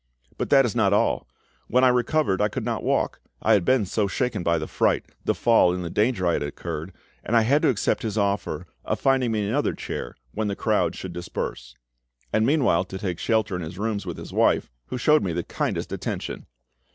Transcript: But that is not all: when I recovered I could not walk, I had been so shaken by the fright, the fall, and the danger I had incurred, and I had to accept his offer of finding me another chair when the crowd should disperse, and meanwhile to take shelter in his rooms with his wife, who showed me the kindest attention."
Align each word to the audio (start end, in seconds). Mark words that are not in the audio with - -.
But 0.35 0.49
that 0.49 0.65
is 0.65 0.75
not 0.75 0.93
all: 0.93 1.27
when 1.67 1.83
I 1.83 1.89
recovered 1.89 2.41
I 2.41 2.47
could 2.47 2.65
not 2.65 2.81
walk, 2.83 3.19
I 3.39 3.53
had 3.53 3.63
been 3.63 3.85
so 3.85 4.07
shaken 4.07 4.41
by 4.41 4.57
the 4.57 4.65
fright, 4.65 5.05
the 5.25 5.35
fall, 5.35 5.75
and 5.75 5.85
the 5.85 5.91
danger 5.91 6.25
I 6.25 6.33
had 6.33 6.41
incurred, 6.41 6.91
and 7.23 7.35
I 7.37 7.41
had 7.43 7.61
to 7.61 7.69
accept 7.69 8.01
his 8.01 8.17
offer 8.17 8.65
of 8.83 8.99
finding 8.99 9.31
me 9.31 9.47
another 9.47 9.75
chair 9.75 10.15
when 10.31 10.47
the 10.47 10.55
crowd 10.55 10.95
should 10.95 11.13
disperse, 11.13 11.75
and 12.33 12.47
meanwhile 12.47 12.83
to 12.85 12.97
take 12.97 13.19
shelter 13.19 13.55
in 13.55 13.61
his 13.61 13.77
rooms 13.77 14.07
with 14.07 14.17
his 14.17 14.33
wife, 14.33 14.71
who 14.87 14.97
showed 14.97 15.21
me 15.23 15.33
the 15.33 15.43
kindest 15.43 15.91
attention." 15.91 16.47